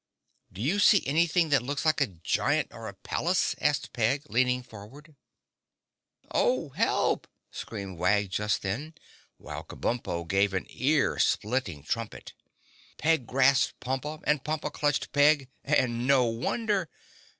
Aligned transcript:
"Do 0.51 0.63
you 0.63 0.79
see 0.79 1.05
anything 1.05 1.49
that 1.49 1.61
looks 1.61 1.85
like 1.85 2.01
a 2.01 2.07
giant, 2.07 2.69
or 2.71 2.87
a 2.87 2.95
palace?" 2.95 3.53
asked 3.61 3.93
Peg, 3.93 4.23
leaning 4.29 4.63
forward. 4.63 5.15
"Oh, 6.31 6.69
help!" 6.69 7.27
screamed 7.51 7.99
Wag 7.99 8.31
just 8.31 8.63
then, 8.63 8.95
while 9.37 9.63
Kabumpo 9.63 10.27
gave 10.27 10.55
an 10.55 10.65
earsplitting 10.71 11.85
trumpet. 11.87 12.33
Peg 12.97 13.27
grasped 13.27 13.79
Pompa 13.79 14.21
and 14.23 14.43
Pompa 14.43 14.71
clutched 14.71 15.11
Peg 15.13 15.47
and 15.63 16.07
no 16.07 16.25
wonder! 16.25 16.89